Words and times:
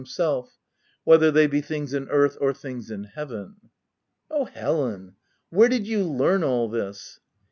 13 0.01 0.05
himself, 0.05 0.57
whether 1.03 1.29
they 1.29 1.45
be 1.45 1.61
things 1.61 1.93
in 1.93 2.09
earth 2.09 2.35
or 2.41 2.55
things 2.55 2.89
in 2.89 3.03
heaven. 3.03 3.57
5" 3.61 3.69
Oh, 4.31 4.45
Helen! 4.45 5.13
where 5.51 5.69
did 5.69 5.85
you 5.85 6.03
learn 6.03 6.43
all 6.43 6.67
this 6.67 7.19